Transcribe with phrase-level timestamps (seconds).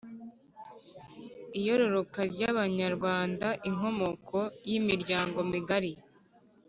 [1.57, 4.37] Iyororoka ry’Abanyarwanda, Inkomoko
[4.69, 5.91] y’imiryango migari